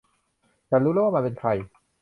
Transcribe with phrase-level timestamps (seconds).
[0.69, 1.49] ฉันรู้แล้วว่ามันเป็นใคร